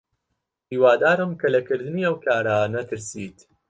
هیوادارم 0.71 1.31
کە 1.39 1.47
لە 1.53 1.59
کردنی 1.67 2.05
ئەو 2.07 2.15
کارە 2.25 2.57
نەترسیت. 2.73 3.37